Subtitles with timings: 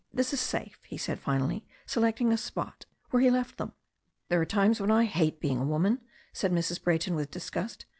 [0.11, 3.73] "This is safe," he said finally, selecting a spot, where he left them.
[4.29, 6.01] "There are times when I hate being a woman,"
[6.33, 6.81] said Mrs.
[6.83, 7.85] Brayton with disgust.